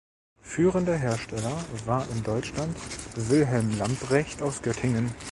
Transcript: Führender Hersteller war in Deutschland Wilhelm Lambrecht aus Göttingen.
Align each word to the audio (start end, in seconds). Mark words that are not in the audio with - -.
Führender 0.41 0.95
Hersteller 0.97 1.63
war 1.85 2.09
in 2.09 2.23
Deutschland 2.23 2.75
Wilhelm 3.29 3.77
Lambrecht 3.77 4.41
aus 4.41 4.63
Göttingen. 4.63 5.13